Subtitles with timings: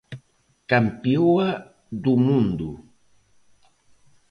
[0.69, 1.49] Campioa
[2.03, 2.69] do mundo.